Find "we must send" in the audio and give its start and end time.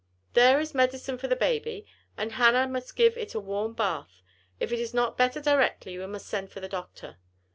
5.95-6.49